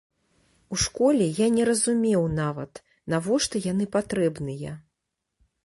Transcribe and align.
У 0.75 0.77
школе 0.83 1.27
я 1.45 1.49
не 1.57 1.67
разумеў 1.69 2.25
нават, 2.41 2.81
навошта 3.15 3.55
яны 3.71 3.85
патрэбныя. 3.99 4.71